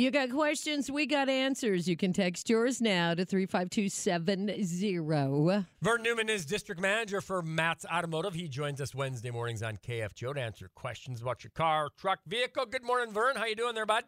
You 0.00 0.10
got 0.10 0.30
questions, 0.30 0.90
we 0.90 1.04
got 1.04 1.28
answers. 1.28 1.86
You 1.86 1.94
can 1.94 2.14
text 2.14 2.48
yours 2.48 2.80
now 2.80 3.12
to 3.12 3.26
35270. 3.26 5.66
Vern 5.82 6.02
Newman 6.02 6.30
is 6.30 6.46
district 6.46 6.80
manager 6.80 7.20
for 7.20 7.42
Matt's 7.42 7.84
Automotive. 7.84 8.32
He 8.32 8.48
joins 8.48 8.80
us 8.80 8.94
Wednesday 8.94 9.30
mornings 9.30 9.62
on 9.62 9.76
KFGO 9.76 10.32
to 10.32 10.40
answer 10.40 10.70
questions 10.74 11.20
about 11.20 11.44
your 11.44 11.50
car, 11.54 11.90
truck, 11.98 12.20
vehicle. 12.26 12.64
Good 12.64 12.82
morning, 12.82 13.12
Vern. 13.12 13.36
How 13.36 13.44
you 13.44 13.54
doing 13.54 13.74
there, 13.74 13.84
bud? 13.84 14.04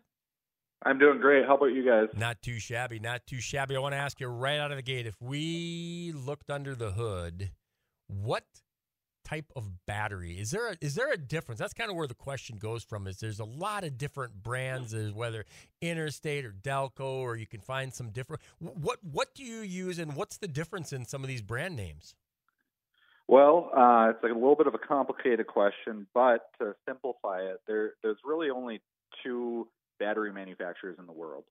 I'm 0.82 0.98
doing 0.98 1.20
great. 1.20 1.44
How 1.44 1.56
about 1.56 1.74
you 1.74 1.84
guys? 1.84 2.09
Not 2.16 2.40
too 2.40 2.59
shabby, 2.59 2.98
not 2.98 3.27
too 3.27 3.43
shabby. 3.43 3.77
I 3.77 3.79
want 3.79 3.93
to 3.93 3.98
ask 3.98 4.18
you 4.18 4.29
right 4.29 4.59
out 4.59 4.70
of 4.70 4.79
the 4.79 4.82
gate 4.82 5.06
if 5.06 5.20
we 5.20 6.14
looked 6.16 6.48
under 6.48 6.74
the 6.74 6.93
hood, 6.93 7.50
what 8.06 8.46
type 9.25 9.52
of 9.57 9.86
battery. 9.86 10.39
Is 10.39 10.50
there 10.50 10.68
a, 10.68 10.77
is 10.80 10.95
there 10.95 11.12
a 11.12 11.16
difference? 11.16 11.59
That's 11.59 11.75
kind 11.75 11.91
of 11.91 11.96
where 11.96 12.07
the 12.07 12.14
question 12.14 12.59
goes 12.59 12.84
from 12.84 13.07
is 13.07 13.18
there's 13.18 13.41
a 13.41 13.45
lot 13.45 13.85
of 13.85 13.99
different 13.99 14.43
brands 14.43 14.94
is 14.94 15.13
whether 15.13 15.44
interstate 15.80 16.44
or 16.44 16.53
delco 16.53 17.00
or 17.00 17.36
you 17.36 17.46
can 17.46 17.61
find 17.61 17.93
some 17.93 18.11
different 18.11 18.43
what 18.58 18.99
what 19.03 19.35
do 19.35 19.43
you 19.43 19.61
use 19.61 19.99
and 19.99 20.16
what's 20.16 20.39
the 20.39 20.49
difference 20.49 20.93
in 20.93 21.04
some 21.04 21.22
of 21.22 21.29
these 21.29 21.43
brand 21.43 21.77
names? 21.77 22.14
Well 23.29 23.71
uh, 23.77 24.11
it's 24.11 24.22
like 24.22 24.32
a 24.32 24.35
little 24.35 24.57
bit 24.57 24.66
of 24.66 24.75
a 24.75 24.79
complicated 24.79 25.46
question 25.46 26.07
but 26.14 26.46
to 26.61 26.75
simplify 26.86 27.41
it 27.41 27.58
there 27.66 27.94
there's 28.02 28.18
really 28.25 28.50
only 28.50 28.80
two 29.22 29.68
battery 29.99 30.32
manufacturers 30.32 30.96
in 30.99 31.07
the 31.07 31.13
world. 31.13 31.44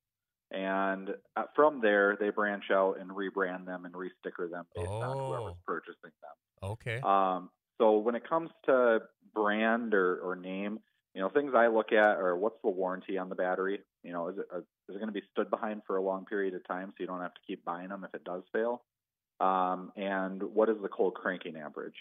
And 0.51 1.11
uh, 1.37 1.43
from 1.55 1.79
there 1.81 2.17
they 2.19 2.29
branch 2.29 2.65
out 2.71 2.97
and 2.99 3.09
rebrand 3.09 3.65
them 3.65 3.85
and 3.85 3.93
resticker 3.93 4.49
them 4.49 4.65
based 4.75 4.89
oh. 4.89 5.01
on 5.01 5.17
whoever's 5.17 5.59
purchasing 5.65 6.11
them. 6.21 6.71
Okay. 6.71 6.99
Um, 6.99 7.49
so 7.81 7.97
when 7.97 8.13
it 8.13 8.29
comes 8.29 8.51
to 8.65 8.99
brand 9.33 9.95
or, 9.95 10.19
or 10.19 10.35
name, 10.35 10.79
you 11.15 11.21
know, 11.21 11.29
things 11.29 11.53
I 11.55 11.67
look 11.67 11.91
at 11.91 12.17
are 12.17 12.37
what's 12.37 12.61
the 12.63 12.69
warranty 12.69 13.17
on 13.17 13.27
the 13.27 13.35
battery? 13.35 13.79
You 14.03 14.13
know, 14.13 14.27
is 14.27 14.37
it, 14.37 14.45
is 14.55 14.63
it 14.89 14.99
going 14.99 15.07
to 15.07 15.11
be 15.11 15.23
stood 15.31 15.49
behind 15.49 15.81
for 15.87 15.97
a 15.97 16.01
long 16.01 16.25
period 16.25 16.53
of 16.53 16.65
time 16.67 16.89
so 16.89 16.95
you 16.99 17.07
don't 17.07 17.21
have 17.21 17.33
to 17.33 17.41
keep 17.47 17.65
buying 17.65 17.89
them 17.89 18.05
if 18.07 18.13
it 18.13 18.23
does 18.23 18.43
fail? 18.53 18.83
Um, 19.39 19.91
and 19.95 20.43
what 20.43 20.69
is 20.69 20.77
the 20.79 20.89
cold 20.89 21.15
cranking 21.15 21.55
amperage? 21.55 21.95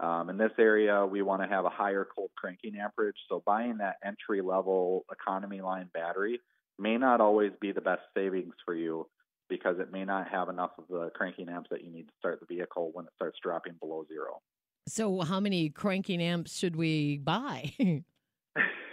Um, 0.00 0.28
in 0.28 0.38
this 0.38 0.50
area, 0.58 1.06
we 1.06 1.22
want 1.22 1.42
to 1.42 1.48
have 1.48 1.64
a 1.64 1.70
higher 1.70 2.04
cold 2.12 2.30
cranking 2.36 2.74
amperage. 2.74 3.16
So 3.28 3.44
buying 3.46 3.78
that 3.78 3.98
entry 4.04 4.42
level 4.42 5.04
economy 5.12 5.60
line 5.60 5.88
battery 5.94 6.40
may 6.80 6.96
not 6.96 7.20
always 7.20 7.52
be 7.60 7.70
the 7.70 7.80
best 7.80 8.02
savings 8.12 8.54
for 8.64 8.74
you 8.74 9.06
because 9.48 9.76
it 9.78 9.92
may 9.92 10.04
not 10.04 10.28
have 10.28 10.48
enough 10.48 10.72
of 10.78 10.84
the 10.90 11.10
cranking 11.14 11.48
amps 11.48 11.68
that 11.70 11.84
you 11.84 11.92
need 11.92 12.08
to 12.08 12.14
start 12.18 12.40
the 12.40 12.52
vehicle 12.52 12.90
when 12.92 13.04
it 13.04 13.12
starts 13.14 13.38
dropping 13.40 13.74
below 13.80 14.04
zero. 14.08 14.40
So, 14.86 15.20
how 15.20 15.40
many 15.40 15.68
cranking 15.68 16.20
amps 16.20 16.56
should 16.58 16.76
we 16.76 17.18
buy? 17.18 17.72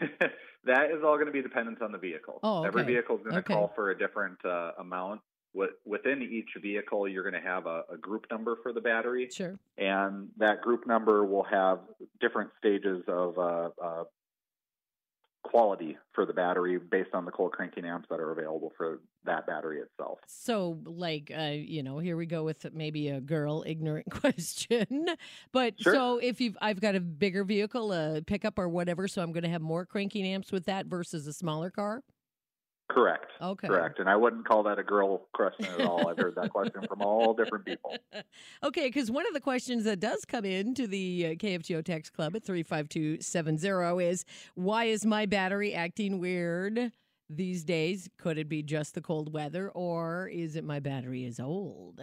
that 0.65 0.91
is 0.91 1.03
all 1.03 1.15
going 1.15 1.25
to 1.25 1.31
be 1.31 1.41
dependent 1.41 1.81
on 1.81 1.91
the 1.91 1.97
vehicle. 1.97 2.39
Oh, 2.43 2.59
okay. 2.59 2.67
Every 2.67 2.83
vehicle 2.83 3.17
is 3.17 3.23
going 3.23 3.33
to 3.33 3.39
okay. 3.39 3.53
call 3.53 3.71
for 3.75 3.91
a 3.91 3.97
different 3.97 4.37
uh, 4.45 4.71
amount. 4.79 5.21
Within 5.83 6.21
each 6.21 6.49
vehicle, 6.61 7.07
you're 7.07 7.23
going 7.23 7.41
to 7.41 7.47
have 7.47 7.65
a, 7.65 7.83
a, 7.91 7.97
group 7.97 8.27
number 8.29 8.57
for 8.61 8.71
the 8.71 8.79
battery. 8.79 9.27
Sure. 9.31 9.57
And 9.79 10.29
that 10.37 10.61
group 10.61 10.85
number 10.85 11.25
will 11.25 11.43
have 11.43 11.79
different 12.21 12.51
stages 12.59 13.03
of 13.07 13.37
uh, 13.39 13.69
uh, 13.83 14.03
quality 15.43 15.97
for 16.13 16.25
the 16.25 16.33
battery 16.33 16.77
based 16.77 17.11
on 17.13 17.25
the 17.25 17.31
cold 17.31 17.51
cranking 17.51 17.85
amps 17.85 18.07
that 18.09 18.19
are 18.19 18.31
available 18.31 18.73
for 18.77 18.99
that 19.25 19.47
battery 19.47 19.79
itself. 19.79 20.19
So, 20.27 20.79
like, 20.85 21.31
uh, 21.35 21.53
you 21.53 21.83
know, 21.83 21.99
here 21.99 22.17
we 22.17 22.25
go 22.25 22.43
with 22.43 22.65
maybe 22.73 23.09
a 23.09 23.21
girl 23.21 23.63
ignorant 23.65 24.09
question. 24.11 25.07
But 25.51 25.79
sure. 25.79 25.93
so 25.93 26.17
if 26.17 26.41
you've, 26.41 26.57
I've 26.61 26.81
got 26.81 26.95
a 26.95 26.99
bigger 26.99 27.43
vehicle, 27.43 27.93
a 27.93 28.21
pickup 28.21 28.59
or 28.59 28.69
whatever, 28.69 29.07
so 29.07 29.21
I'm 29.21 29.31
going 29.31 29.43
to 29.43 29.49
have 29.49 29.61
more 29.61 29.85
cranking 29.85 30.25
amps 30.25 30.51
with 30.51 30.65
that 30.65 30.87
versus 30.87 31.25
a 31.27 31.33
smaller 31.33 31.69
car. 31.69 32.03
Correct. 32.89 33.31
Okay. 33.39 33.67
Correct. 33.67 33.99
And 33.99 34.09
I 34.09 34.15
wouldn't 34.15 34.47
call 34.47 34.63
that 34.63 34.79
a 34.79 34.83
girl 34.83 35.27
question 35.33 35.65
at 35.77 35.81
all. 35.81 36.07
I've 36.07 36.17
heard 36.17 36.35
that 36.35 36.51
question 36.51 36.81
from 36.87 37.02
all 37.02 37.33
different 37.33 37.65
people. 37.65 37.95
Okay, 38.64 38.87
because 38.87 39.09
one 39.09 39.25
of 39.25 39.33
the 39.33 39.39
questions 39.39 39.86
that 39.86 39.99
does 39.99 40.25
come 40.25 40.43
in 40.43 40.73
to 40.75 40.86
the 40.87 41.27
uh, 41.27 41.30
KFGO 41.36 41.83
Text 41.83 42.11
Club 42.14 42.36
at 42.36 42.43
35270 42.43 44.03
is 44.03 44.25
why 44.55 44.86
is 44.86 45.05
my 45.05 45.25
battery 45.25 45.73
acting 45.73 46.19
weird 46.19 46.91
these 47.30 47.64
days? 47.64 48.09
Could 48.17 48.37
it 48.37 48.49
be 48.49 48.61
just 48.61 48.95
the 48.95 49.02
cold 49.02 49.31
weather 49.31 49.69
or 49.69 50.27
is 50.27 50.55
it 50.55 50.64
my 50.64 50.80
battery 50.80 51.25
is 51.25 51.39
old? 51.39 52.02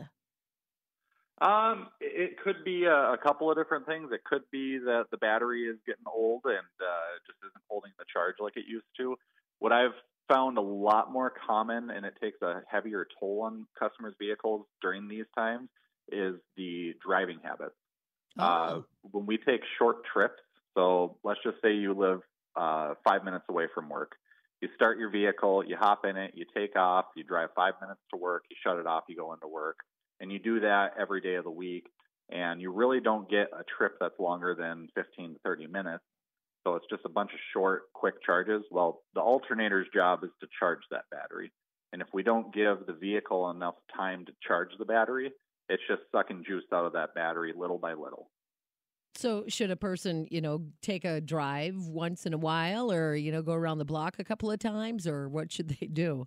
Um, 1.41 1.88
it 2.00 2.38
could 2.43 2.65
be 2.65 2.84
a, 2.84 3.12
a 3.12 3.19
couple 3.22 3.50
of 3.50 3.56
different 3.56 3.87
things. 3.87 4.11
It 4.12 4.25
could 4.25 4.43
be 4.50 4.78
that 4.78 5.06
the 5.11 5.19
battery 5.19 5.65
is 5.65 5.77
getting 5.87 6.05
old 6.06 6.43
and 6.44 6.56
uh, 6.81 7.19
just 7.27 7.38
isn't 7.43 7.65
holding 7.69 7.93
the 7.99 8.06
charge 8.11 8.37
like 8.41 8.56
it 8.56 8.65
used 8.66 8.87
to. 8.99 9.16
What 9.59 9.72
I've 9.72 9.94
found 10.28 10.59
a 10.59 10.62
lot 10.62 11.12
more 11.12 11.32
common 11.47 11.91
and 11.91 12.04
it 12.04 12.14
takes 12.20 12.41
a 12.42 12.62
heavier 12.69 13.06
toll 13.19 13.42
on 13.44 13.66
customers' 13.78 14.14
vehicles 14.19 14.66
during 14.82 15.09
these 15.09 15.26
times 15.37 15.69
is 16.10 16.34
the 16.56 16.94
driving 17.04 17.38
habits. 17.42 17.75
Oh. 18.38 18.44
Uh, 18.44 18.81
when 19.03 19.26
we 19.26 19.38
take 19.38 19.60
short 19.78 20.04
trips, 20.12 20.41
so 20.75 21.16
let's 21.25 21.41
just 21.42 21.56
say 21.62 21.75
you 21.75 21.94
live 21.94 22.20
uh, 22.56 22.94
five 23.06 23.25
minutes 23.25 23.44
away 23.48 23.66
from 23.75 23.88
work. 23.88 24.12
You 24.60 24.69
start 24.75 24.98
your 24.98 25.10
vehicle, 25.10 25.64
you 25.66 25.76
hop 25.76 26.04
in 26.04 26.16
it, 26.16 26.32
you 26.34 26.44
take 26.54 26.76
off, 26.76 27.06
you 27.14 27.25
drive 27.25 27.50
five 27.54 27.75
minutes 27.81 28.00
to 28.12 28.19
work, 28.19 28.44
you 28.50 28.56
shut 28.62 28.78
it 28.78 28.87
off, 28.87 29.04
you 29.08 29.16
go 29.16 29.32
into 29.32 29.48
work. 29.48 29.78
And 30.19 30.32
you 30.32 30.38
do 30.38 30.60
that 30.60 30.94
every 30.98 31.20
day 31.20 31.34
of 31.34 31.44
the 31.44 31.50
week. 31.50 31.88
And 32.31 32.60
you 32.60 32.72
really 32.72 33.00
don't 33.00 33.28
get 33.31 33.48
a 33.53 33.64
trip 33.76 33.97
that's 34.00 34.19
longer 34.19 34.54
than 34.58 34.88
15 34.94 35.34
to 35.34 35.38
30 35.44 35.66
minutes 35.66 36.04
so 36.66 36.75
it's 36.75 36.87
just 36.91 37.03
a 37.04 37.09
bunch 37.09 37.31
of 37.32 37.38
short, 37.53 37.84
quick 37.93 38.15
charges. 38.25 38.62
Well, 38.72 39.03
the 39.15 39.21
alternator's 39.21 39.87
job 39.94 40.25
is 40.25 40.31
to 40.41 40.49
charge 40.59 40.81
that 40.91 41.04
battery. 41.12 41.53
And 41.93 42.03
if 42.03 42.09
we 42.12 42.25
don't 42.25 42.53
give 42.53 42.87
the 42.88 42.93
vehicle 42.93 43.49
enough 43.50 43.77
time 43.97 44.27
to 44.27 44.32
charge 44.47 44.71
the 44.76 44.84
battery, 44.84 45.31
it's 45.69 45.82
just 45.88 46.03
sucking 46.10 46.43
juice 46.44 46.65
out 46.75 46.84
of 46.84 46.93
that 46.94 47.15
battery 47.15 47.53
little 47.56 47.78
by 47.78 47.93
little. 47.93 48.31
So, 49.15 49.44
should 49.47 49.71
a 49.71 49.76
person, 49.76 50.26
you 50.31 50.41
know, 50.41 50.65
take 50.82 51.05
a 51.05 51.21
drive 51.21 51.76
once 51.76 52.26
in 52.26 52.34
a 52.34 52.38
while 52.38 52.93
or, 52.93 53.15
you 53.15 53.31
know, 53.31 53.43
go 53.43 53.55
around 53.55 53.78
the 53.78 53.84
block 53.84 54.16
a 54.19 54.25
couple 54.25 54.50
of 54.50 54.59
times 54.59 55.06
or 55.06 55.28
what 55.28 55.53
should 55.53 55.69
they 55.69 55.87
do? 55.87 56.26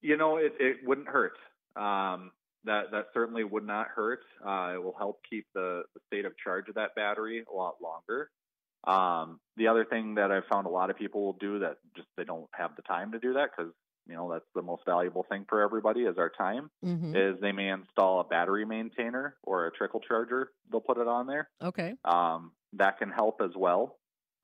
You 0.00 0.16
know, 0.16 0.38
it, 0.38 0.54
it 0.58 0.78
wouldn't 0.84 1.08
hurt. 1.08 1.34
Um, 1.76 2.32
that, 2.64 2.90
that 2.92 3.08
certainly 3.12 3.44
would 3.44 3.66
not 3.66 3.88
hurt. 3.88 4.20
Uh, 4.44 4.72
it 4.74 4.82
will 4.82 4.96
help 4.98 5.20
keep 5.28 5.46
the, 5.54 5.82
the 5.94 6.00
state 6.06 6.24
of 6.24 6.32
charge 6.38 6.68
of 6.68 6.74
that 6.76 6.94
battery 6.96 7.44
a 7.52 7.54
lot 7.54 7.74
longer. 7.82 8.30
Um, 8.86 9.40
the 9.56 9.68
other 9.68 9.84
thing 9.84 10.14
that 10.14 10.30
I've 10.30 10.46
found 10.50 10.66
a 10.66 10.70
lot 10.70 10.90
of 10.90 10.96
people 10.96 11.22
will 11.22 11.36
do 11.38 11.58
that 11.60 11.76
just 11.94 12.08
they 12.16 12.24
don't 12.24 12.48
have 12.52 12.76
the 12.76 12.82
time 12.82 13.12
to 13.12 13.18
do 13.18 13.34
that 13.34 13.50
because 13.56 13.72
you 14.06 14.14
know 14.14 14.30
that's 14.32 14.46
the 14.54 14.62
most 14.62 14.82
valuable 14.86 15.26
thing 15.28 15.44
for 15.48 15.60
everybody 15.60 16.00
is 16.02 16.16
our 16.16 16.30
time 16.30 16.70
mm-hmm. 16.84 17.14
is 17.14 17.38
they 17.40 17.52
may 17.52 17.68
install 17.68 18.20
a 18.20 18.24
battery 18.24 18.64
maintainer 18.64 19.36
or 19.42 19.66
a 19.66 19.72
trickle 19.72 20.00
charger. 20.00 20.50
They'll 20.70 20.80
put 20.80 20.98
it 20.98 21.06
on 21.06 21.26
there. 21.26 21.48
Okay. 21.62 21.94
Um, 22.04 22.52
that 22.74 22.98
can 22.98 23.10
help 23.10 23.40
as 23.42 23.50
well. 23.56 23.96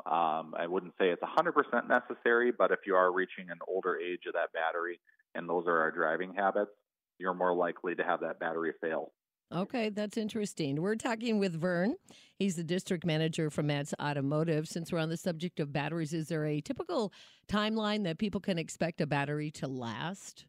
Um, 0.05 0.53
i 0.59 0.67
wouldn't 0.67 0.93
say 1.01 1.09
it's 1.09 1.23
100% 1.23 1.89
necessary 1.89 2.53
but 2.57 2.71
if 2.71 2.81
you 2.87 2.95
are 2.95 3.11
reaching 3.11 3.49
an 3.49 3.59
older 3.67 3.99
age 3.99 4.27
of 4.27 4.35
that 4.35 4.53
battery 4.53 5.01
and 5.35 5.49
those 5.49 5.65
are 5.67 5.79
our 5.81 5.91
driving 5.91 6.35
habits 6.35 6.71
you're 7.19 7.33
more 7.33 7.55
likely 7.55 7.95
to 7.95 8.05
have 8.05 8.21
that 8.21 8.39
battery 8.39 8.75
fail 8.83 9.13
Okay, 9.53 9.91
that's 9.91 10.17
interesting. 10.17 10.81
We're 10.83 10.97
talking 10.97 11.39
with 11.39 11.55
Vern. 11.55 11.95
He's 12.37 12.57
the 12.57 12.65
district 12.65 13.07
manager 13.07 13.49
for 13.49 13.63
Matt's 13.63 13.95
Automotive. 14.01 14.67
Since 14.67 14.93
we're 14.93 14.99
on 14.99 15.09
the 15.09 15.17
subject 15.17 15.61
of 15.61 15.73
batteries, 15.73 16.13
is 16.13 16.29
there 16.29 16.45
a 16.45 16.61
typical 16.61 17.13
timeline 17.49 18.05
that 18.05 18.19
people 18.19 18.41
can 18.41 18.59
expect 18.59 19.01
a 19.01 19.07
battery 19.07 19.51
to 19.53 19.69
last? 19.69 20.47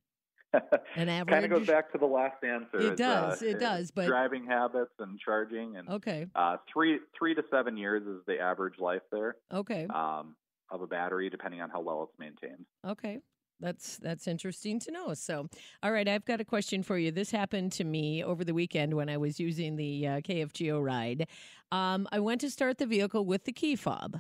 An 0.96 1.10
average 1.10 1.34
kind 1.34 1.46
of 1.46 1.52
goes 1.52 1.68
back 1.68 1.92
to 1.92 1.98
the 1.98 2.06
last 2.06 2.44
answer. 2.44 2.80
It 2.80 2.98
does. 2.98 3.42
Uh, 3.42 3.46
it 3.46 3.60
does. 3.60 3.92
But 3.92 4.08
driving 4.08 4.46
habits 4.46 4.94
and 5.00 5.20
charging 5.20 5.76
and 5.76 5.90
okay, 5.90 6.26
uh, 6.36 6.58
three 6.72 7.00
three 7.18 7.36
to 7.36 7.44
seven 7.52 7.76
years 7.78 8.04
is 8.08 8.22
the 8.28 8.40
average 8.40 8.80
life 8.80 9.02
there. 9.12 9.36
Okay. 9.54 9.88
Um, 9.94 10.36
of 10.72 10.82
a 10.82 10.88
battery, 10.88 11.30
depending 11.30 11.62
on 11.62 11.70
how 11.70 11.82
well 11.82 12.04
it's 12.10 12.20
maintained. 12.20 12.66
Okay. 12.86 13.20
That's 13.60 13.98
that's 13.98 14.28
interesting 14.28 14.80
to 14.82 14.92
know. 14.92 15.14
So, 15.16 15.48
all 15.82 15.92
right, 15.92 16.08
I've 16.08 16.26
got 16.26 16.40
a 16.40 16.46
question 16.46 16.84
for 16.84 16.98
you. 16.98 17.12
This 17.12 17.32
happened 17.32 17.72
to 17.74 17.84
me 17.84 18.24
over 18.24 18.44
the 18.44 18.54
weekend 18.54 18.94
when 18.94 19.10
I 19.10 19.18
was 19.18 19.40
using 19.40 19.76
the 19.76 20.08
uh, 20.08 20.22
KFGO 20.22 20.84
ride. 20.84 21.28
Um, 21.72 22.08
I 22.12 22.20
went 22.20 22.42
to 22.42 22.52
start 22.52 22.78
the 22.78 22.86
vehicle 22.86 23.26
with 23.26 23.46
the 23.46 23.52
key 23.52 23.76
fob, 23.76 24.20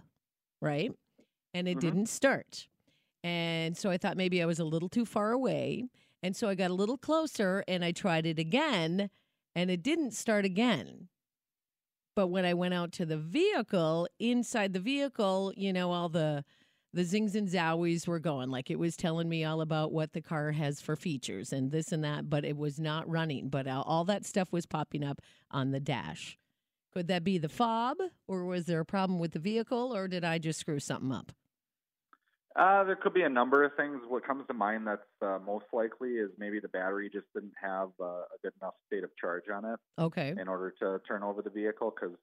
right, 0.61 0.91
and 1.53 1.67
it 1.67 1.77
Mhm. 1.77 1.81
didn't 1.81 2.05
start. 2.07 2.67
And 3.23 3.77
so 3.77 3.89
I 3.91 3.97
thought 3.97 4.17
maybe 4.17 4.41
I 4.41 4.45
was 4.45 4.59
a 4.59 4.65
little 4.65 4.89
too 4.89 5.05
far 5.05 5.31
away, 5.31 5.85
and 6.23 6.35
so 6.35 6.49
I 6.49 6.55
got 6.55 6.71
a 6.71 6.75
little 6.75 6.97
closer 6.97 7.63
and 7.67 7.83
I 7.85 7.91
tried 7.91 8.25
it 8.25 8.39
again, 8.39 9.09
and 9.55 9.69
it 9.71 9.83
didn't 9.83 10.11
start 10.11 10.45
again. 10.45 11.09
But 12.15 12.27
when 12.27 12.45
I 12.45 12.53
went 12.55 12.73
out 12.73 12.91
to 12.93 13.05
the 13.05 13.17
vehicle, 13.17 14.07
inside 14.19 14.73
the 14.73 14.79
vehicle, 14.79 15.53
you 15.55 15.71
know, 15.71 15.91
all 15.91 16.09
the 16.09 16.43
the 16.97 17.03
zings 17.03 17.35
and 17.35 17.47
zowies 17.47 18.07
were 18.07 18.19
going. 18.19 18.49
Like 18.49 18.71
it 18.71 18.79
was 18.79 18.97
telling 18.97 19.29
me 19.29 19.45
all 19.45 19.61
about 19.61 19.91
what 19.91 20.13
the 20.13 20.21
car 20.21 20.51
has 20.51 20.81
for 20.81 20.95
features 20.95 21.53
and 21.53 21.71
this 21.71 21.91
and 21.91 22.03
that, 22.03 22.27
but 22.27 22.43
it 22.43 22.57
was 22.57 22.79
not 22.79 23.07
running. 23.07 23.49
But 23.49 23.67
all 23.67 24.03
that 24.05 24.25
stuff 24.25 24.51
was 24.51 24.65
popping 24.65 25.03
up 25.03 25.21
on 25.51 25.69
the 25.69 25.79
dash. 25.79 26.39
Could 26.91 27.07
that 27.09 27.23
be 27.23 27.37
the 27.37 27.49
fob, 27.49 27.97
or 28.27 28.45
was 28.45 28.65
there 28.65 28.79
a 28.79 28.85
problem 28.85 29.19
with 29.19 29.33
the 29.33 29.39
vehicle, 29.39 29.95
or 29.95 30.07
did 30.07 30.23
I 30.23 30.39
just 30.39 30.59
screw 30.59 30.79
something 30.79 31.11
up? 31.11 31.31
Uh, 32.57 32.83
there 32.85 32.95
could 32.95 33.13
be 33.13 33.21
a 33.21 33.29
number 33.29 33.63
of 33.63 33.71
things. 33.75 34.01
What 34.07 34.25
comes 34.25 34.45
to 34.47 34.53
mind 34.53 34.87
that's 34.87 35.01
uh, 35.21 35.37
most 35.45 35.65
likely 35.71 36.13
is 36.13 36.31
maybe 36.39 36.59
the 36.59 36.67
battery 36.69 37.07
just 37.11 37.27
didn't 37.35 37.53
have 37.61 37.89
uh, 38.01 38.05
a 38.05 38.37
good 38.41 38.53
enough 38.61 38.73
state 38.87 39.03
of 39.03 39.11
charge 39.15 39.43
on 39.53 39.63
it 39.65 39.79
Okay. 39.99 40.33
in 40.39 40.47
order 40.47 40.73
to 40.81 40.99
turn 41.07 41.21
over 41.21 41.43
the 41.43 41.51
vehicle 41.51 41.93
because 41.93 42.15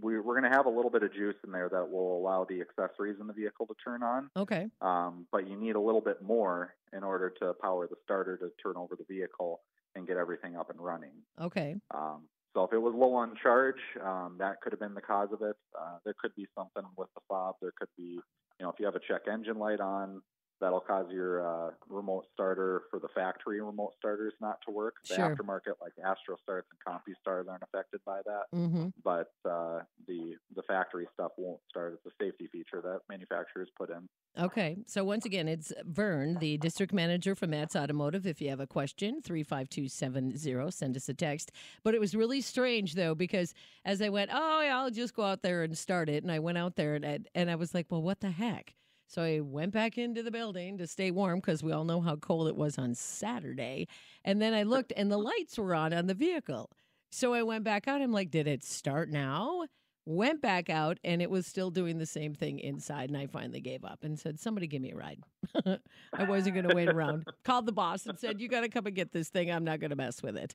we, 0.00 0.18
we're 0.18 0.38
going 0.38 0.50
to 0.50 0.56
have 0.56 0.66
a 0.66 0.70
little 0.70 0.90
bit 0.90 1.04
of 1.04 1.12
juice 1.12 1.36
in 1.44 1.52
there 1.52 1.68
that 1.68 1.88
will 1.90 2.18
allow 2.18 2.44
the 2.48 2.60
accessories 2.60 3.16
in 3.20 3.28
the 3.28 3.32
vehicle 3.32 3.66
to 3.66 3.74
turn 3.84 4.02
on. 4.02 4.30
Okay. 4.36 4.66
Um, 4.80 5.26
but 5.30 5.48
you 5.48 5.56
need 5.56 5.76
a 5.76 5.80
little 5.80 6.00
bit 6.00 6.22
more 6.22 6.74
in 6.92 7.04
order 7.04 7.30
to 7.40 7.54
power 7.62 7.86
the 7.86 7.96
starter 8.04 8.36
to 8.38 8.50
turn 8.60 8.74
over 8.76 8.96
the 8.96 9.04
vehicle 9.12 9.60
and 9.94 10.08
get 10.08 10.16
everything 10.16 10.56
up 10.56 10.70
and 10.70 10.80
running. 10.80 11.12
Okay. 11.40 11.76
Um, 11.94 12.22
so 12.54 12.64
if 12.64 12.72
it 12.72 12.78
was 12.78 12.94
low 12.96 13.14
on 13.14 13.36
charge, 13.40 13.76
um, 14.04 14.36
that 14.38 14.60
could 14.60 14.72
have 14.72 14.80
been 14.80 14.94
the 14.94 15.00
cause 15.00 15.28
of 15.32 15.42
it. 15.42 15.54
Uh, 15.78 15.98
there 16.04 16.14
could 16.20 16.34
be 16.34 16.46
something 16.56 16.82
with 16.96 17.08
the 17.14 17.20
fob. 17.28 17.56
There 17.60 17.72
could 17.78 17.88
be, 17.96 18.18
you 18.58 18.64
know, 18.64 18.70
if 18.70 18.80
you 18.80 18.86
have 18.86 18.96
a 18.96 19.00
check 19.00 19.22
engine 19.32 19.58
light 19.58 19.80
on, 19.80 20.22
that'll 20.60 20.80
cause 20.80 21.06
your 21.10 21.46
uh, 21.46 21.70
remote 21.88 22.24
starter 22.32 22.82
for 22.90 22.98
the 22.98 23.08
factory 23.14 23.60
remote 23.60 23.92
starters 23.98 24.32
not 24.40 24.58
to 24.66 24.70
work. 24.72 24.94
The 25.08 25.14
Sure. 25.16 25.36
aftermarket, 25.36 25.74
like 25.80 25.92
Astro 26.04 26.36
Starts 26.42 26.68
and 26.70 26.80
Compustars, 26.94 27.48
aren't 27.48 27.62
affected 27.62 28.00
by 28.04 28.20
that. 28.26 28.44
Mm-hmm. 28.54 28.88
But 29.04 29.32
uh, 29.48 29.80
the 30.06 30.34
the 30.56 30.62
factory 30.62 31.06
stuff 31.14 31.32
won't 31.36 31.60
start. 31.68 31.94
It's 32.04 32.06
a 32.06 32.24
safety 32.24 32.48
feature 32.50 32.80
that 32.82 33.00
manufacturers 33.08 33.68
put 33.76 33.90
in. 33.90 34.08
Okay. 34.38 34.76
So 34.86 35.02
once 35.04 35.24
again, 35.24 35.48
it's 35.48 35.72
Vern, 35.84 36.38
the 36.38 36.58
district 36.58 36.92
manager 36.92 37.34
from 37.34 37.50
Matt's 37.50 37.74
Automotive. 37.74 38.26
If 38.26 38.40
you 38.40 38.50
have 38.50 38.60
a 38.60 38.66
question, 38.66 39.20
35270, 39.22 40.70
send 40.70 40.96
us 40.96 41.08
a 41.08 41.14
text. 41.14 41.50
But 41.82 41.94
it 41.94 42.00
was 42.00 42.14
really 42.14 42.40
strange, 42.40 42.94
though, 42.94 43.14
because 43.14 43.54
as 43.84 44.00
I 44.02 44.08
went, 44.10 44.30
oh, 44.32 44.60
yeah, 44.62 44.78
I'll 44.78 44.90
just 44.90 45.14
go 45.14 45.22
out 45.24 45.42
there 45.42 45.62
and 45.62 45.76
start 45.76 46.08
it. 46.08 46.22
And 46.22 46.30
I 46.32 46.38
went 46.38 46.58
out 46.58 46.76
there 46.76 46.94
and, 46.94 47.04
I- 47.04 47.18
and 47.34 47.50
I 47.50 47.54
was 47.56 47.74
like, 47.74 47.86
well, 47.90 48.02
what 48.02 48.20
the 48.20 48.30
heck? 48.30 48.74
So 49.08 49.22
I 49.22 49.40
went 49.40 49.72
back 49.72 49.96
into 49.96 50.22
the 50.22 50.30
building 50.30 50.76
to 50.78 50.86
stay 50.86 51.10
warm 51.10 51.40
because 51.40 51.62
we 51.62 51.72
all 51.72 51.84
know 51.84 52.02
how 52.02 52.16
cold 52.16 52.46
it 52.46 52.56
was 52.56 52.76
on 52.76 52.94
Saturday. 52.94 53.88
And 54.22 54.40
then 54.40 54.52
I 54.52 54.62
looked 54.64 54.92
and 54.96 55.10
the 55.10 55.18
lights 55.18 55.58
were 55.58 55.74
on 55.74 55.94
on 55.94 56.06
the 56.06 56.14
vehicle. 56.14 56.70
So 57.10 57.32
I 57.32 57.42
went 57.42 57.64
back 57.64 57.88
out. 57.88 58.02
I'm 58.02 58.12
like, 58.12 58.30
did 58.30 58.46
it 58.46 58.62
start 58.62 59.10
now? 59.10 59.64
Went 60.04 60.42
back 60.42 60.68
out 60.68 60.98
and 61.04 61.22
it 61.22 61.30
was 61.30 61.46
still 61.46 61.70
doing 61.70 61.96
the 61.96 62.06
same 62.06 62.34
thing 62.34 62.58
inside. 62.58 63.08
And 63.08 63.16
I 63.16 63.26
finally 63.26 63.60
gave 63.60 63.82
up 63.82 64.04
and 64.04 64.18
said, 64.18 64.38
somebody 64.38 64.66
give 64.66 64.82
me 64.82 64.92
a 64.92 64.96
ride. 64.96 65.20
I 66.12 66.24
wasn't 66.24 66.54
going 66.54 66.68
to 66.68 66.74
wait 66.74 66.90
around. 66.90 67.26
Called 67.44 67.64
the 67.64 67.72
boss 67.72 68.04
and 68.04 68.18
said, 68.18 68.40
you 68.40 68.48
got 68.48 68.60
to 68.60 68.68
come 68.68 68.86
and 68.86 68.94
get 68.94 69.12
this 69.12 69.30
thing. 69.30 69.50
I'm 69.50 69.64
not 69.64 69.80
going 69.80 69.90
to 69.90 69.96
mess 69.96 70.22
with 70.22 70.36
it. 70.36 70.54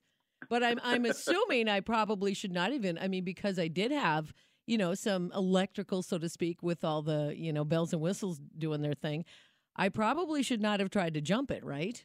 But 0.50 0.63
I'm, 0.63 0.79
I'm 0.83 1.05
assuming 1.05 1.69
I 1.69 1.79
probably 1.79 2.35
should 2.35 2.51
not 2.51 2.71
even, 2.71 3.00
I 3.00 3.07
mean, 3.07 3.23
because 3.23 3.57
I 3.57 3.67
did 3.67 3.91
have, 3.91 4.33
you 4.65 4.77
know, 4.77 4.94
some 4.94 5.31
electrical, 5.36 6.01
so 6.04 6.18
to 6.18 6.30
speak, 6.30 6.63
with 6.63 6.83
all 6.83 7.01
the, 7.01 7.33
you 7.36 7.51
know, 7.54 7.63
bells 7.65 7.94
and 7.94 8.01
whistles 8.01 8.39
doing 8.57 8.81
their 8.81 8.94
thing. 8.94 9.25
I 9.75 9.89
probably 9.89 10.44
should 10.44 10.62
not 10.62 10.80
have 10.80 10.89
tried 10.89 11.15
to 11.15 11.21
jump 11.21 11.51
it, 11.51 11.63
right? 11.63 12.04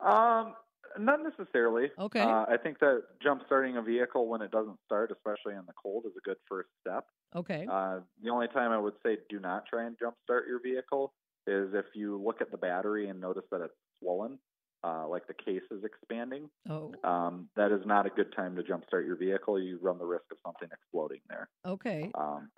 Um, 0.00 0.54
not 0.98 1.20
necessarily. 1.22 1.90
Okay. 1.98 2.20
Uh, 2.20 2.44
I 2.48 2.56
think 2.62 2.78
that 2.80 3.02
jump 3.22 3.42
starting 3.46 3.76
a 3.76 3.82
vehicle 3.82 4.28
when 4.28 4.42
it 4.42 4.50
doesn't 4.50 4.78
start, 4.84 5.12
especially 5.12 5.54
in 5.54 5.64
the 5.66 5.72
cold, 5.80 6.04
is 6.06 6.12
a 6.16 6.28
good 6.28 6.36
first 6.48 6.68
step. 6.80 7.04
Okay. 7.34 7.66
Uh, 7.70 8.00
the 8.22 8.30
only 8.30 8.48
time 8.48 8.70
I 8.70 8.78
would 8.78 8.94
say 9.04 9.18
do 9.28 9.40
not 9.40 9.64
try 9.66 9.84
and 9.84 9.96
jump 9.98 10.16
start 10.24 10.44
your 10.46 10.60
vehicle 10.60 11.12
is 11.46 11.70
if 11.74 11.86
you 11.94 12.20
look 12.22 12.40
at 12.40 12.50
the 12.50 12.56
battery 12.56 13.08
and 13.08 13.20
notice 13.20 13.44
that 13.50 13.60
it's 13.60 13.74
swollen, 13.98 14.38
uh, 14.82 15.06
like 15.08 15.26
the 15.26 15.34
case 15.34 15.62
is 15.70 15.82
expanding. 15.84 16.48
Oh, 16.68 16.83
Um, 17.04 17.48
that 17.56 17.70
is 17.70 17.80
not 17.84 18.06
a 18.06 18.10
good 18.10 18.34
time 18.34 18.56
to 18.56 18.62
jump 18.62 18.84
start 18.86 19.04
your 19.06 19.16
vehicle. 19.16 19.60
You 19.60 19.78
run 19.82 19.98
the 19.98 20.06
risk 20.06 20.24
of 20.30 20.38
something 20.44 20.68
exploding 20.72 21.20
there. 21.28 21.48
okay. 21.66 22.10
Um, 22.14 22.48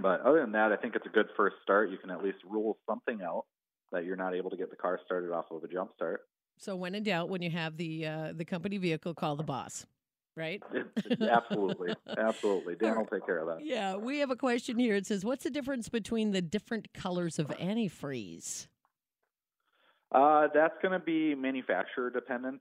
but 0.00 0.22
other 0.22 0.40
than 0.40 0.52
that, 0.52 0.72
I 0.72 0.76
think 0.76 0.96
it's 0.96 1.06
a 1.06 1.10
good 1.10 1.28
first 1.36 1.56
start. 1.62 1.90
You 1.90 1.98
can 1.98 2.10
at 2.10 2.24
least 2.24 2.38
rule 2.48 2.78
something 2.88 3.20
out 3.22 3.44
that 3.92 4.04
you're 4.04 4.16
not 4.16 4.34
able 4.34 4.50
to 4.50 4.56
get 4.56 4.70
the 4.70 4.76
car 4.76 4.98
started 5.04 5.32
off 5.32 5.44
of 5.50 5.62
a 5.62 5.68
jump 5.68 5.90
start. 5.94 6.22
So 6.58 6.76
when 6.76 6.94
in 6.94 7.02
doubt, 7.02 7.28
when 7.28 7.42
you 7.42 7.50
have 7.50 7.76
the 7.76 8.06
uh, 8.06 8.32
the 8.34 8.44
company 8.44 8.78
vehicle, 8.78 9.14
call 9.14 9.36
the 9.36 9.42
boss, 9.42 9.86
right? 10.36 10.62
absolutely, 11.20 11.94
absolutely. 12.16 12.74
Dan 12.76 12.96
will 12.96 13.06
take 13.06 13.26
care 13.26 13.38
of 13.38 13.48
that. 13.48 13.64
Yeah, 13.64 13.96
we 13.96 14.18
have 14.18 14.30
a 14.30 14.36
question 14.36 14.78
here. 14.78 14.94
It 14.94 15.06
says, 15.06 15.24
"What's 15.24 15.44
the 15.44 15.50
difference 15.50 15.88
between 15.88 16.30
the 16.32 16.42
different 16.42 16.92
colors 16.94 17.38
of 17.38 17.48
antifreeze?" 17.48 18.68
Uh, 20.10 20.48
that's 20.54 20.74
going 20.82 20.92
to 20.92 21.04
be 21.04 21.34
manufacturer 21.34 22.10
dependent. 22.10 22.60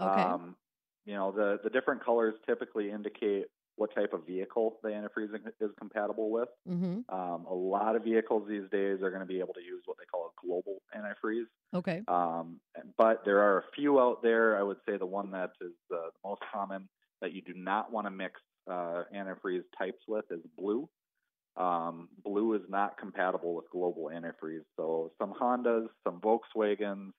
Okay. 0.00 0.22
Um, 0.22 0.56
you 1.04 1.14
know, 1.14 1.32
the 1.32 1.58
the 1.64 1.70
different 1.70 2.04
colors 2.04 2.34
typically 2.46 2.90
indicate 2.90 3.46
what 3.78 3.94
type 3.94 4.12
of 4.12 4.26
vehicle 4.26 4.78
the 4.82 4.88
antifreeze 4.88 5.32
is 5.60 5.70
compatible 5.78 6.30
with. 6.30 6.48
Mm-hmm. 6.68 7.14
Um, 7.14 7.46
a 7.48 7.54
lot 7.54 7.96
of 7.96 8.02
vehicles 8.02 8.46
these 8.48 8.68
days 8.70 9.00
are 9.02 9.10
going 9.10 9.20
to 9.20 9.26
be 9.26 9.38
able 9.38 9.54
to 9.54 9.62
use 9.62 9.82
what 9.86 9.96
they 9.98 10.04
call 10.04 10.32
a 10.32 10.46
global 10.46 10.82
antifreeze. 10.96 11.46
Okay. 11.74 12.02
Um, 12.08 12.60
but 12.96 13.24
there 13.24 13.38
are 13.38 13.58
a 13.58 13.62
few 13.74 14.00
out 14.00 14.22
there. 14.22 14.58
I 14.58 14.62
would 14.62 14.78
say 14.86 14.96
the 14.96 15.06
one 15.06 15.30
that 15.30 15.52
is 15.60 15.72
uh, 15.92 15.96
the 16.12 16.28
most 16.28 16.42
common 16.52 16.88
that 17.22 17.32
you 17.32 17.40
do 17.40 17.54
not 17.54 17.92
want 17.92 18.06
to 18.06 18.10
mix 18.10 18.40
uh, 18.68 19.04
antifreeze 19.14 19.64
types 19.78 20.02
with 20.08 20.24
is 20.30 20.40
blue. 20.58 20.88
Um, 21.56 22.08
blue 22.24 22.54
is 22.54 22.62
not 22.68 22.98
compatible 22.98 23.54
with 23.54 23.70
global 23.70 24.10
antifreeze. 24.12 24.64
So 24.76 25.12
some 25.18 25.32
Hondas, 25.32 25.86
some 26.04 26.20
Volkswagens, 26.20 27.10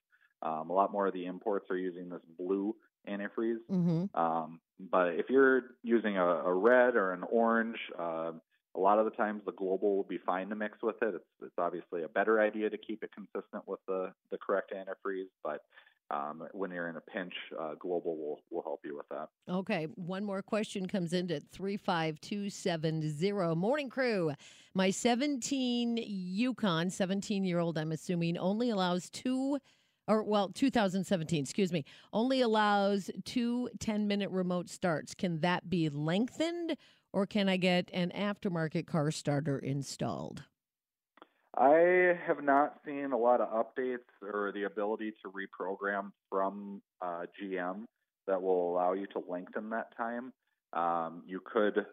um, 0.41 0.69
a 0.69 0.73
lot 0.73 0.91
more 0.91 1.07
of 1.07 1.13
the 1.13 1.25
imports 1.25 1.69
are 1.69 1.77
using 1.77 2.09
this 2.09 2.21
blue 2.37 2.75
antifreeze. 3.07 3.57
Mm-hmm. 3.71 4.19
Um, 4.19 4.59
but 4.79 5.15
if 5.15 5.29
you're 5.29 5.61
using 5.83 6.17
a, 6.17 6.25
a 6.25 6.53
red 6.53 6.95
or 6.95 7.13
an 7.13 7.23
orange, 7.31 7.77
uh, 7.97 8.31
a 8.75 8.79
lot 8.79 8.99
of 8.99 9.05
the 9.05 9.11
times 9.11 9.41
the 9.45 9.51
global 9.51 9.95
will 9.95 10.03
be 10.03 10.19
fine 10.25 10.49
to 10.49 10.55
mix 10.55 10.77
with 10.81 11.01
it. 11.01 11.15
It's, 11.15 11.25
it's 11.41 11.57
obviously 11.57 12.03
a 12.03 12.07
better 12.07 12.39
idea 12.39 12.69
to 12.69 12.77
keep 12.77 13.03
it 13.03 13.11
consistent 13.13 13.67
with 13.67 13.79
the, 13.87 14.13
the 14.31 14.37
correct 14.37 14.73
antifreeze, 14.73 15.29
but 15.43 15.61
um, 16.11 16.47
when 16.53 16.71
you're 16.71 16.89
in 16.89 16.95
a 16.95 17.01
pinch, 17.01 17.33
uh, 17.59 17.75
global 17.79 18.17
will, 18.17 18.39
will 18.49 18.63
help 18.63 18.81
you 18.83 18.97
with 18.97 19.07
that. 19.09 19.29
Okay. 19.47 19.87
One 19.95 20.23
more 20.23 20.41
question 20.41 20.87
comes 20.87 21.13
in 21.13 21.29
at 21.31 21.43
three 21.51 21.77
five 21.77 22.19
two 22.19 22.49
seven 22.49 23.07
zero. 23.07 23.53
Morning 23.53 23.89
crew. 23.89 24.33
My 24.73 24.89
seventeen 24.89 25.99
Yukon, 26.03 26.89
seventeen 26.89 27.43
year 27.43 27.59
old, 27.59 27.77
I'm 27.77 27.91
assuming, 27.91 28.39
only 28.39 28.71
allows 28.71 29.09
two. 29.11 29.59
Or 30.09 30.23
well, 30.23 30.49
2017, 30.49 31.43
excuse 31.43 31.71
me, 31.71 31.85
only 32.11 32.41
allows 32.41 33.11
two 33.25 33.69
10 33.79 34.07
minute 34.07 34.31
remote 34.31 34.67
starts. 34.67 35.13
Can 35.13 35.39
that 35.41 35.69
be 35.69 35.87
lengthened 35.87 36.75
or 37.13 37.27
can 37.27 37.47
I 37.47 37.57
get 37.57 37.89
an 37.93 38.11
aftermarket 38.15 38.87
car 38.87 39.11
starter 39.11 39.59
installed? 39.59 40.43
I 41.55 42.17
have 42.25 42.43
not 42.43 42.79
seen 42.85 43.11
a 43.11 43.17
lot 43.17 43.39
of 43.39 43.49
updates 43.49 44.09
or 44.21 44.51
the 44.53 44.63
ability 44.63 45.13
to 45.23 45.31
reprogram 45.31 46.11
from 46.29 46.81
uh, 47.01 47.25
GM 47.41 47.85
that 48.27 48.41
will 48.41 48.71
allow 48.71 48.93
you 48.93 49.07
to 49.07 49.23
lengthen 49.27 49.69
that 49.71 49.95
time. 49.95 50.31
Um, 50.73 51.23
you 51.27 51.41
could 51.43 51.85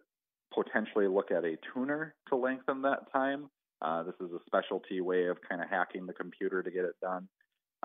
potentially 0.55 1.09
look 1.09 1.31
at 1.31 1.45
a 1.45 1.57
tuner 1.73 2.15
to 2.29 2.37
lengthen 2.37 2.83
that 2.83 3.11
time. 3.13 3.51
Uh, 3.83 4.05
this 4.05 4.15
is 4.21 4.31
a 4.33 4.39
specialty 4.47 5.01
way 5.01 5.27
of 5.27 5.39
kind 5.47 5.63
of 5.63 5.69
hacking 5.69 6.07
the 6.07 6.13
computer 6.13 6.63
to 6.63 6.71
get 6.71 6.85
it 6.85 6.95
done. 7.03 7.29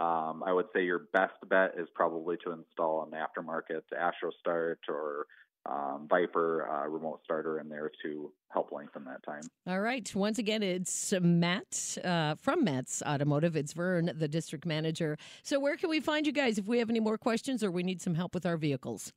Um, 0.01 0.43
I 0.43 0.51
would 0.51 0.65
say 0.73 0.83
your 0.83 1.07
best 1.13 1.35
bet 1.47 1.73
is 1.77 1.87
probably 1.93 2.35
to 2.43 2.51
install 2.53 3.03
an 3.03 3.11
aftermarket 3.11 3.81
Astro 3.95 4.31
Start 4.39 4.79
or 4.89 5.27
um, 5.69 6.07
Viper 6.09 6.67
uh, 6.67 6.87
remote 6.87 7.19
starter 7.23 7.59
in 7.59 7.69
there 7.69 7.91
to 8.01 8.31
help 8.49 8.71
lengthen 8.71 9.03
that 9.05 9.21
time. 9.23 9.43
All 9.67 9.79
right. 9.79 10.11
Once 10.15 10.39
again, 10.39 10.63
it's 10.63 11.13
Matt 11.21 11.99
uh, 12.03 12.33
from 12.33 12.63
Matt's 12.63 13.03
Automotive. 13.05 13.55
It's 13.55 13.73
Vern, 13.73 14.11
the 14.15 14.27
district 14.27 14.65
manager. 14.65 15.19
So, 15.43 15.59
where 15.59 15.77
can 15.77 15.91
we 15.91 15.99
find 15.99 16.25
you 16.25 16.33
guys 16.33 16.57
if 16.57 16.65
we 16.65 16.79
have 16.79 16.89
any 16.89 16.99
more 16.99 17.19
questions 17.19 17.63
or 17.63 17.69
we 17.69 17.83
need 17.83 18.01
some 18.01 18.15
help 18.15 18.33
with 18.33 18.47
our 18.47 18.57
vehicles? 18.57 19.13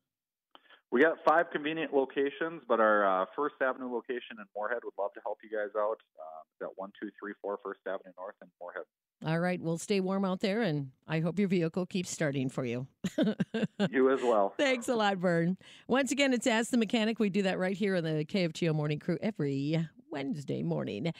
We 0.90 1.00
got 1.00 1.16
five 1.26 1.46
convenient 1.50 1.94
locations, 1.94 2.62
but 2.68 2.78
our 2.78 3.22
uh, 3.22 3.24
First 3.34 3.54
Avenue 3.62 3.90
location 3.90 4.36
in 4.38 4.44
Moorhead 4.54 4.80
would 4.84 4.94
love 4.98 5.14
to 5.14 5.20
help 5.24 5.38
you 5.42 5.48
guys 5.48 5.72
out. 5.76 5.96
Uh, 6.20 6.40
we've 6.44 6.68
got 6.68 6.74
one, 6.76 6.92
two, 7.00 7.08
three, 7.18 7.32
four 7.40 7.58
First 7.64 7.80
Avenue 7.86 8.12
North 8.18 8.36
in 8.42 8.48
Moorhead. 8.60 8.84
All 9.25 9.38
right. 9.38 9.61
Well, 9.61 9.78
stay 9.78 10.00
warm 10.00 10.25
out 10.25 10.40
there, 10.40 10.62
and 10.62 10.90
I 11.09 11.21
hope 11.21 11.38
your 11.38 11.49
vehicle 11.49 11.87
keeps 11.87 12.11
starting 12.11 12.49
for 12.49 12.64
you. 12.64 12.87
You 13.90 14.11
as 14.11 14.23
well. 14.23 14.54
Thanks 14.56 14.88
a 14.88 14.94
lot, 14.94 15.18
Vern. 15.18 15.56
Once 15.88 16.11
again, 16.11 16.33
it's 16.33 16.47
Ask 16.47 16.71
the 16.71 16.76
Mechanic. 16.76 17.18
We 17.18 17.28
do 17.28 17.42
that 17.42 17.59
right 17.59 17.76
here 17.76 17.97
on 17.97 18.04
the 18.04 18.25
KFGO 18.25 18.75
Morning 18.75 18.99
Crew 18.99 19.18
every 19.21 19.87
Wednesday 20.11 20.62
morning. 20.62 21.12